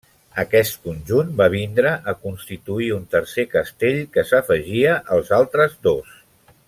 Aquest 0.43 0.77
conjunt 0.85 1.27
va 1.41 1.47
vindre 1.55 1.91
a 2.13 2.15
constituir 2.23 2.89
un 2.95 3.05
tercer 3.17 3.47
castell 3.53 4.01
que 4.17 4.25
s'afegia 4.31 4.97
als 5.19 5.31
altres 5.43 5.79
dos. 5.91 6.19